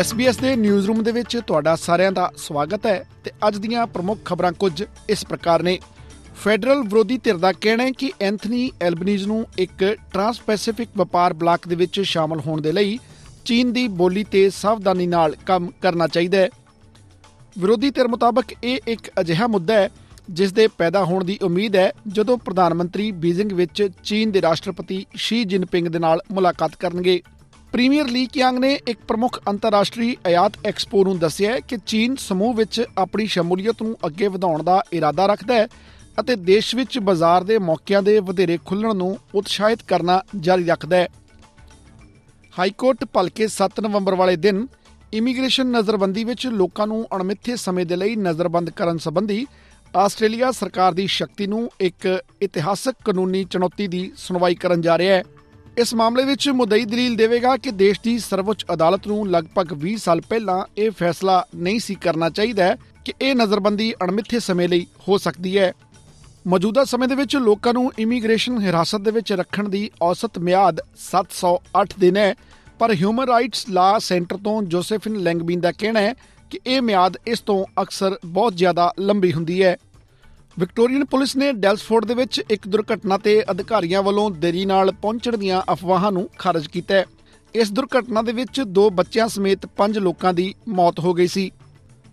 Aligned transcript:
SBS 0.00 0.40
ਦੇ 0.40 0.56
news 0.56 0.86
room 0.86 1.02
ਦੇ 1.02 1.12
ਵਿੱਚ 1.12 1.40
ਤੁਹਾਡਾ 1.46 1.76
ਸਾਰਿਆਂ 1.76 2.12
ਦਾ 2.12 2.30
ਸਵਾਗਤ 2.36 2.86
ਹੈ 2.86 3.08
ਤੇ 3.24 3.30
ਅੱਜ 3.48 3.56
ਦੀਆਂ 3.56 3.86
ਪ੍ਰਮੁੱਖ 3.86 4.20
ਖਬਰਾਂ 4.24 4.52
ਕੁਝ 4.52 4.84
ਇਸ 5.08 5.24
ਪ੍ਰਕਾਰ 5.24 5.62
ਨੇ। 5.62 5.78
ਫੈਡਰਲ 6.44 6.82
ਵਿਰੋਧੀ 6.82 7.18
ਧਿਰ 7.18 7.36
ਦਾ 7.36 7.52
ਕਹਿਣਾ 7.52 7.84
ਹੈ 7.84 7.90
ਕਿ 7.90 8.12
ਐਂਥਨੀ 8.20 8.70
ਐਲਬਨੀਜ਼ 8.80 9.26
ਨੂੰ 9.26 9.46
ਇੱਕ 9.58 9.96
ਟ੍ਰਾਂਸ 10.12 10.40
ਪੈਸੀਫਿਕ 10.40 10.88
ਵਪਾਰ 10.96 11.32
ਬਲਾਕ 11.32 11.68
ਦੇ 11.68 11.74
ਵਿੱਚ 11.74 12.00
ਸ਼ਾਮਲ 12.00 12.40
ਹੋਣ 12.40 12.60
ਦੇ 12.60 12.72
ਲਈ 12.72 12.98
ਚੀਨ 13.44 13.72
ਦੀ 13.72 13.88
ਬੋਲੀ 13.88 14.24
ਤੇ 14.24 14.50
ਸਾਵਧਾਨੀ 14.50 15.06
ਨਾਲ 15.06 15.36
ਕੰਮ 15.46 15.70
ਕਰਨਾ 15.82 16.06
ਚਾਹੀਦਾ 16.06 16.38
ਹੈ। 16.38 16.48
ਵਿਰੋਧੀ 17.58 17.90
ਧਿਰ 17.90 18.08
ਮੁਤਾਬਕ 18.08 18.44
ਇਹ 18.64 18.78
ਇੱਕ 18.88 19.10
ਅਜਿਹਾ 19.20 19.46
ਮੁੱਦਾ 19.46 19.74
ਹੈ 19.74 19.90
ਜਿਸ 20.30 20.52
ਦੇ 20.52 20.68
ਪੈਦਾ 20.68 21.04
ਹੋਣ 21.04 21.24
ਦੀ 21.24 21.38
ਉਮੀਦ 21.42 21.76
ਹੈ 21.76 21.92
ਜਦੋਂ 22.08 22.38
ਪ੍ਰਧਾਨ 22.38 22.74
ਮੰਤਰੀ 22.74 23.10
ਬੀਜਿੰਗ 23.10 23.52
ਵਿੱਚ 23.52 23.88
ਚੀਨ 24.04 24.30
ਦੇ 24.30 24.42
ਰਾਸ਼ਟਰਪਤੀ 24.42 25.06
ਸ਼ੀ 25.14 25.44
ਜਿਨਪਿੰਗ 25.44 25.88
ਦੇ 25.88 25.98
ਨਾਲ 25.98 26.20
ਮੁਲਾਕਾਤ 26.30 26.74
ਕਰਨਗੇ। 26.74 27.20
ਪ੍ਰੀਮੀਅਰ 27.72 28.08
ਲੀ 28.08 28.26
ਕਿਆਂਗ 28.26 28.56
ਨੇ 28.58 28.72
ਇੱਕ 28.88 28.98
ਪ੍ਰਮੁੱਖ 29.08 29.38
ਅੰਤਰਰਾਸ਼ਟਰੀ 29.48 30.16
ਆਯਾਤ 30.26 30.52
ਐਕਸਪੋ 30.64 31.04
ਨੂੰ 31.04 31.18
ਦੱਸਿਆ 31.18 31.58
ਕਿ 31.60 31.76
ਚੀਨ 31.86 32.16
ਸਮੂਹ 32.16 32.54
ਵਿੱਚ 32.54 32.82
ਆਪਣੀ 32.98 33.26
ਸ਼ਮੂਲੀਅਤ 33.26 33.82
ਨੂੰ 33.82 33.96
ਅੱਗੇ 34.06 34.28
ਵਧਾਉਣ 34.28 34.62
ਦਾ 34.62 34.82
ਇਰਾਦਾ 34.92 35.26
ਰੱਖਦਾ 35.26 35.54
ਹੈ 35.54 35.66
ਅਤੇ 36.20 36.36
ਦੇਸ਼ 36.36 36.74
ਵਿੱਚ 36.74 36.98
ਬਾਜ਼ਾਰ 36.98 37.44
ਦੇ 37.44 37.58
ਮੌਕਿਆਂ 37.58 38.02
ਦੇ 38.02 38.18
ਵਧੇਰੇ 38.18 38.58
ਖੁੱਲਣ 38.66 38.96
ਨੂੰ 38.96 39.16
ਉਤਸ਼ਾਹਿਤ 39.34 39.82
ਕਰਨਾ 39.88 40.20
ਜਾਰੀ 40.40 40.64
ਰੱਖਦਾ 40.64 40.96
ਹੈ। 40.96 41.08
ਹਾਈ 42.58 42.70
ਕੋਰਟ 42.78 43.04
ਭਲਕੇ 43.12 43.48
7 43.56 43.80
ਨਵੰਬਰ 43.82 44.14
ਵਾਲੇ 44.14 44.36
ਦਿਨ 44.36 44.66
ਇਮੀਗ੍ਰੇਸ਼ਨ 45.12 45.66
ਨਜ਼ਰਬੰਦੀ 45.70 46.24
ਵਿੱਚ 46.24 46.46
ਲੋਕਾਂ 46.46 46.86
ਨੂੰ 46.86 47.06
ਅਣਮਿੱਥੇ 47.16 47.56
ਸਮੇਂ 47.56 47.86
ਦੇ 47.86 47.96
ਲਈ 47.96 48.16
ਨਜ਼ਰਬੰਦ 48.16 48.70
ਕਰਨ 48.70 48.98
ਸੰਬੰਧੀ 48.98 49.46
ਆਸਟ੍ਰੇਲੀਆ 49.94 50.50
ਸਰਕਾਰ 50.50 50.92
ਦੀ 50.92 51.06
ਸ਼ਕਤੀ 51.06 51.46
ਨੂੰ 51.46 51.68
ਇੱਕ 51.80 52.06
ਇਤਿਹਾਸਕ 52.42 52.94
ਕਾਨੂੰਨੀ 53.04 53.44
ਚੁਣੌਤੀ 53.44 53.86
ਦੀ 53.86 54.10
ਸੁਣਵਾਈ 54.16 54.54
ਕਰਨ 54.54 54.80
ਜਾ 54.80 54.98
ਰਿਹਾ 54.98 55.16
ਹੈ। 55.16 55.24
ਇਸ 55.78 55.94
ਮਾਮਲੇ 55.94 56.24
ਵਿੱਚ 56.24 56.48
ਮੁਦਈ 56.48 56.84
ਦਲੀਲ 56.84 57.14
ਦੇਵੇਗਾ 57.16 57.56
ਕਿ 57.56 57.70
ਦੇਸ਼ 57.70 58.00
ਦੀ 58.04 58.18
ਸਰਵਉੱਚ 58.18 58.64
ਅਦਾਲਤ 58.72 59.06
ਨੂੰ 59.06 59.28
ਲਗਭਗ 59.30 59.76
20 59.86 59.94
ਸਾਲ 59.96 60.20
ਪਹਿਲਾਂ 60.20 60.64
ਇਹ 60.78 60.90
ਫੈਸਲਾ 60.90 61.46
ਨਹੀਂ 61.56 61.80
ਸੀ 61.80 61.94
ਕਰਨਾ 61.94 62.30
ਚਾਹੀਦਾ 62.30 62.76
ਕਿ 63.04 63.12
ਇਹ 63.20 63.34
ਨਜ਼ਰਬੰਦੀ 63.34 63.94
ਅਣਮਿੱਥੇ 64.04 64.38
ਸਮੇਂ 64.38 64.68
ਲਈ 64.68 64.86
ਹੋ 65.08 65.18
ਸਕਦੀ 65.18 65.58
ਹੈ। 65.58 65.72
ਮੌਜੂਦਾ 66.46 66.84
ਸਮੇਂ 66.84 67.08
ਦੇ 67.08 67.14
ਵਿੱਚ 67.14 67.36
ਲੋਕਾਂ 67.36 67.72
ਨੂੰ 67.72 67.92
ਇਮੀਗ੍ਰੇਸ਼ਨ 67.98 68.60
ਹਿਰਾਸਤ 68.60 69.00
ਦੇ 69.00 69.10
ਵਿੱਚ 69.10 69.32
ਰੱਖਣ 69.32 69.68
ਦੀ 69.68 69.90
ਔਸਤ 70.02 70.38
ਮਿਆਦ 70.38 70.80
708 71.04 71.84
ਦਿਨ 72.00 72.16
ਹੈ, 72.16 72.34
ਪਰ 72.78 72.94
ਹਿਊਮਨ 72.94 73.24
ਰਾਈਟਸ 73.24 73.68
ਲਾ 73.68 73.98
ਸੈਂਟਰ 73.98 74.36
ਤੋਂ 74.36 74.62
ਜੋਸੇਫਿਨ 74.62 75.16
ਲੈਂਗਬੀਨ 75.16 75.60
ਦਾ 75.60 75.72
ਕਹਿਣਾ 75.72 76.00
ਹੈ 76.00 76.14
ਕਿ 76.50 76.60
ਇਹ 76.66 76.82
ਮਿਆਦ 76.82 77.16
ਇਸ 77.26 77.40
ਤੋਂ 77.40 77.82
ਅਕਸਰ 77.82 78.18
ਬਹੁਤ 78.24 78.56
ਜ਼ਿਆਦਾ 78.56 78.92
ਲੰਬੀ 79.00 79.32
ਹੁੰਦੀ 79.32 79.62
ਹੈ। 79.62 79.76
ਵਿਕਟੋਰੀਅਨ 80.58 81.04
ਪੁਲਿਸ 81.04 81.36
ਨੇ 81.36 81.52
ਡੈਲਸਫੋਰਡ 81.52 82.04
ਦੇ 82.04 82.14
ਵਿੱਚ 82.14 82.42
ਇੱਕ 82.50 82.68
ਦੁਰਘਟਨਾ 82.68 83.18
ਤੇ 83.18 83.42
ਅਧਿਕਾਰੀਆਂ 83.50 84.02
ਵੱਲੋਂ 84.02 84.30
ਦੇਰੀ 84.30 84.64
ਨਾਲ 84.64 84.92
ਪਹੁੰਚਣ 84.92 85.36
ਦੀਆਂ 85.36 85.62
ਅਫਵਾਹਾਂ 85.72 86.12
ਨੂੰ 86.12 86.28
ਖਾਰਜ 86.38 86.66
ਕੀਤਾ 86.66 86.94
ਹੈ। 86.94 87.04
ਇਸ 87.54 87.70
ਦੁਰਘਟਨਾ 87.72 88.22
ਦੇ 88.22 88.32
ਵਿੱਚ 88.32 88.60
ਦੋ 88.60 88.90
ਬੱਚਿਆਂ 88.90 89.28
ਸਮੇਤ 89.28 89.66
5 89.78 89.98
ਲੋਕਾਂ 89.98 90.32
ਦੀ 90.34 90.54
ਮੌਤ 90.68 90.98
ਹੋ 91.00 91.14
ਗਈ 91.14 91.26
ਸੀ। 91.26 91.50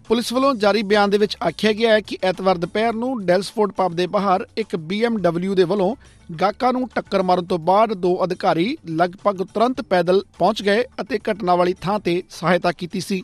ਪੁਲਿਸ 0.08 0.34
ਵੱਲੋਂ 0.34 0.54
ਜਾਰੀ 0.56 0.84
ਬਿਆਨ 0.84 1.10
ਦੇ 1.10 1.18
ਵਿੱਚ 1.18 1.38
ਆਖਿਆ 1.48 1.74
ਗਿਆ 1.74 1.92
ਹੈ 1.92 2.00
ਕਿ 2.00 2.18
ਐਤਵਾਰ 2.24 2.58
ਦੁਪਹਿਰ 2.58 2.94
ਨੂੰ 2.94 3.26
ਡੈਲਸਫੋਰਡ 3.26 3.72
ਪਬ 3.72 3.96
ਦੇ 3.96 4.08
ਬਾਹਰ 4.08 4.46
ਇੱਕ 4.58 4.76
BMW 4.76 5.56
ਦੇ 5.56 5.64
ਵੱਲੋਂ 5.64 5.96
ਗਾਕਾਂ 6.42 6.74
ਨੂੰ 6.74 6.90
ਟੱਕਰ 6.96 7.24
ਮਾਰਨ 7.24 7.46
ਤੋਂ 7.46 7.58
ਬਾਅਦ 7.60 7.94
ਦੋ 7.94 8.24
ਅਧਿਕਾਰੀ 8.24 8.78
ਲਗਭਗ 8.90 9.46
ਤੁਰੰਤ 9.54 9.82
ਪੈਦਲ 9.82 10.24
ਪਹੁੰਚ 10.38 10.62
ਗਏ 10.64 10.84
ਅਤੇ 11.02 11.20
ਘਟਨਾ 11.32 11.56
ਵਾਲੀ 11.56 11.74
ਥਾਂ 11.82 12.00
ਤੇ 12.00 12.24
ਸਹਾਇਤਾ 12.30 12.72
ਕੀਤੀ 12.72 13.00
ਸੀ। 13.00 13.24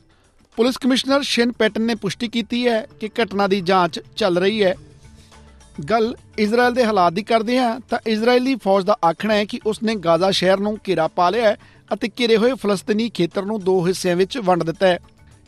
ਪੁਲਿਸ 0.57 0.77
ਕਮਿਸ਼ਨਰ 0.77 1.21
ਸ਼ਿਨ 1.23 1.51
ਪੈਟਨ 1.51 1.81
ਨੇ 1.81 1.95
ਪੁਸ਼ਟੀ 1.95 2.27
ਕੀਤੀ 2.27 2.67
ਹੈ 2.67 2.87
ਕਿ 2.99 3.09
ਘਟਨਾ 3.23 3.47
ਦੀ 3.47 3.61
ਜਾਂਚ 3.61 3.99
ਚੱਲ 4.15 4.37
ਰਹੀ 4.37 4.63
ਹੈ। 4.63 4.75
ਗੱਲ 5.79 6.13
ਇਜ਼ਰਾਈਲ 6.39 6.73
ਦੇ 6.73 6.83
ਹਾਲਾਤ 6.85 7.13
ਦੀ 7.13 7.23
ਕਰਦੇ 7.23 7.57
ਹਾਂ, 7.59 7.79
ਤਾਂ 7.89 7.99
ਇਜ਼ਰਾਈਲੀ 8.07 8.55
ਫੌਜ 8.55 8.85
ਦਾ 8.85 8.97
ਆਖਣਾ 9.05 9.33
ਹੈ 9.33 9.45
ਕਿ 9.45 9.59
ਉਸਨੇ 9.65 9.95
ਗਾਜ਼ਾ 9.95 10.31
ਸ਼ਹਿਰ 10.31 10.59
ਨੂੰ 10.59 10.77
ਘੇਰਾ 10.87 11.07
ਪਾ 11.07 11.29
ਲਿਆ 11.29 11.49
ਹੈ 11.49 11.57
ਅਤੇ 11.93 12.09
ਘਿਰੇ 12.19 12.37
ਹੋਏ 12.37 12.53
ਫਲਸਤੀਨੀ 12.53 13.09
ਖੇਤਰ 13.09 13.45
ਨੂੰ 13.45 13.59
ਦੋ 13.59 13.87
ਹਿੱਸਿਆਂ 13.87 14.15
ਵਿੱਚ 14.15 14.37
ਵੰਡ 14.37 14.63
ਦਿੱਤਾ 14.63 14.87
ਹੈ। 14.87 14.99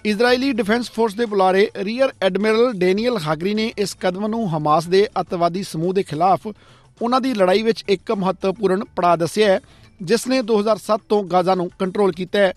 ਇਜ਼ਰਾਈਲੀ 0.06 0.52
ਡਿਫੈਂਸ 0.54 0.92
ਫੋਰਸ 0.92 1.14
ਦੇ 1.14 1.26
ਬੁਲਾਰੇ 1.26 1.70
ਰੀਅਰ 1.78 2.14
ਐਡਮਿਰਲ 2.22 2.74
ਡੈਨੀਅਲ 2.74 3.18
ਹਾਗਰੀ 3.18 3.54
ਨੇ 3.54 3.74
ਇਸ 3.78 3.96
ਕਦਮ 4.00 4.28
ਨੂੰ 4.28 4.58
ਹਮਾਸ 4.58 4.88
ਦੇ 4.88 5.08
ਅਤਵਾਦੀ 5.22 5.64
ਸਮੂਹ 5.64 5.94
ਦੇ 5.94 6.04
ਖਿਲਾਫ 6.04 6.48
ਉਹਨਾਂ 6.48 7.22
ਦੀ 7.22 7.34
ਲੜਾਈ 7.34 7.64
ਵਿੱਚ 7.64 7.84
ਇੱਕ 7.90 8.12
ਮਹੱਤਵਪੂਰਨ 8.12 8.84
ਪੜਾਅ 8.96 9.16
ਦੱਸਿਆ 9.16 9.48
ਹੈ, 9.48 9.60
ਜਿਸ 10.02 10.28
ਨੇ 10.28 10.42
2007 10.42 11.02
ਤੋਂ 11.10 11.24
ਗਾਜ਼ਾ 11.24 11.56
ਨੂੰ 11.56 11.70
ਕੰਟਰੋਲ 11.80 12.12
ਕੀਤਾ 12.12 12.40
ਹੈ। 12.40 12.54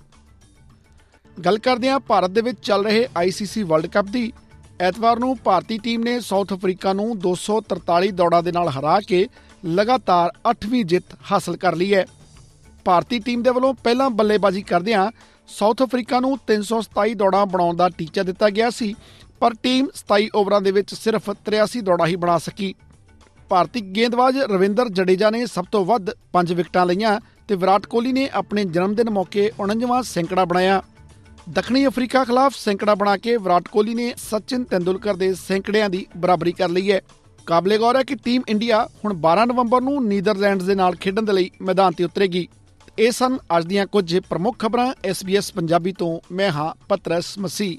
ਗੱਲ 1.45 1.59
ਕਰਦੇ 1.59 1.89
ਹਾਂ 1.89 2.01
ਭਾਰਤ 2.01 2.31
ਦੇ 2.31 2.41
ਵਿੱਚ 2.41 2.59
ਚੱਲ 2.63 2.85
ਰਹੇ 2.85 3.09
ਆਈਸੀਸੀ 3.17 3.63
ਵਰਲਡ 3.63 3.87
ਕੱਪ 3.87 4.07
ਦੀ। 4.07 4.33
ਐਤਵਾਰ 4.81 5.19
ਨੂੰ 5.19 5.37
ਭਾਰਤੀ 5.45 5.77
ਟੀਮ 5.79 6.03
ਨੇ 6.03 6.19
ਸਾਊਥ 6.21 6.53
ਅਫਰੀਕਾ 6.53 6.93
ਨੂੰ 6.93 7.07
243 7.25 8.11
ਦੌੜਾਂ 8.11 8.43
ਦੇ 8.43 8.53
ਨਾਲ 8.53 8.69
ਹਰਾ 8.69 9.01
ਕੇ 9.01 9.27
ਲਗਾਤਾਰ 9.67 10.31
8ਵੀਂ 10.51 10.85
ਜਿੱਤ 10.85 11.17
ਹਾਸਲ 11.33 11.57
ਕਰ 11.57 11.75
ਲਈ 11.77 11.95
ਹੈ। 11.95 12.05
ਭਾਰਤੀ 12.85 13.19
ਟੀਮ 13.19 13.43
ਦੇ 13.43 13.51
ਵੱਲੋਂ 13.51 13.73
ਪਹਿਲਾਂ 13.85 14.09
ਬੱਲੇਬਾਜ਼ੀ 14.11 14.63
ਕਰਦਿਆਂ 14.63 15.11
ਸਾਊਥ 15.49 15.83
ਅਫਰੀਕਾ 15.83 16.21
ਨੂੰ 16.21 16.31
327 16.49 17.15
ਦੌੜਾਂ 17.15 17.45
ਬਣਾਉਣ 17.47 17.77
ਦਾ 17.77 17.89
ਟੀਚਾ 17.89 18.23
ਦਿੱਤਾ 18.23 18.51
ਗਿਆ 18.51 18.71
ਸੀ, 18.71 18.95
ਪਰ 19.41 19.55
ਟੀਮ 19.63 19.89
27 19.95 20.29
ਓਵਰਾਂ 20.35 20.61
ਦੇ 20.61 20.71
ਵਿੱਚ 20.71 20.95
ਸਿਰਫ 20.95 21.31
83 21.31 21.81
ਦੌੜਾਂ 21.81 22.07
ਹੀ 22.07 22.17
ਬਣਾ 22.17 22.39
ਸਕੀ। 22.39 22.75
ਭਾਰਤੀ 23.49 23.81
ਗੇਂਦਬਾਜ਼ 23.97 24.39
ਰਵਿੰਦਰ 24.53 24.89
ਜਡੇਜਾ 24.91 25.31
ਨੇ 25.31 25.47
ਸਭ 25.47 25.65
ਤੋਂ 25.73 25.85
ਵੱਧ 25.85 26.11
5 26.33 26.55
ਵਿਕਟਾਂ 26.55 26.87
ਲਈਆਂ 26.87 27.19
ਤੇ 27.49 27.55
ਵਿਰਾਟ 27.57 27.87
ਕੋਹਲੀ 27.87 28.13
ਨੇ 28.13 28.29
ਆਪਣੇ 28.35 28.65
ਜਨਮ 28.65 28.95
ਦਿਨ 28.95 29.11
ਮੌਕੇ 29.11 29.51
49ਵਾਂ 29.59 30.03
ਸੈਂਕੜਾ 30.03 30.45
ਬਣਾਇਆ। 30.45 30.83
ਦੱਖਣੀ 31.51 31.87
ਅਫਰੀਕਾ 31.87 32.25
ਖਿਲਾਫ 32.25 32.55
ਸੈਂਕੜਾ 32.57 32.95
ਬਣਾ 32.95 33.17
ਕੇ 33.17 33.37
ਵਿਰਾਟ 33.37 33.69
ਕੋਹਲੀ 33.69 33.95
ਨੇ 33.95 34.15
ਸਚਿਨ 34.17 34.65
ਤੈਂਦੁਲਕਰ 34.65 35.15
ਦੇ 35.15 35.35
ਸੈਂਕੜਿਆਂ 35.35 35.91
ਦੀ 35.91 36.07
ਬਰਾਬਰੀ 36.17 36.53
ਕਰ 36.53 36.69
ਲਈ 36.69 36.93
ਹੈ। 36.93 37.01
ਕਾਬਲੇ 37.47 37.79
ਗੌਰ 37.79 37.97
ਹੈ 37.97 38.03
ਕਿ 38.03 38.15
ਟੀਮ 38.15 38.43
ਇੰਡੀਆ 38.49 38.89
ਹੁਣ 39.05 39.15
12 39.15 39.47
ਨਵੰਬਰ 39.47 39.81
ਨੂੰ 39.81 40.09
ਨੀਦਰਲੈਂਡਸ 40.09 40.65
ਦੇ 40.65 40.75
ਨਾਲ 40.75 40.97
ਖੇਡਣ 40.97 41.23
ਦੇ 41.23 41.33
ਲਈ 41.33 41.51
ਮੈਦਾਨ 41.63 41.93
ਤੇ 41.93 42.05
ਉਤਰੇਗੀ। 42.05 42.49
ਇਹ 42.99 43.11
ਸਨ 43.11 43.39
ਅੱਜ 43.59 43.65
ਦੀਆਂ 43.65 43.87
ਕੁਝ 43.87 44.19
ਪ੍ਰਮੁੱਖ 44.19 44.59
ਖਬਰਾਂ। 44.59 44.93
SBS 45.11 45.53
ਪੰਜਾਬੀ 45.55 45.93
ਤੋਂ 45.93 46.35
ਮੈਂ 46.35 46.51
ਹਾਂ 46.51 46.75
ਪਤਰਸ 46.89 47.39
ਮਸੀ 47.39 47.79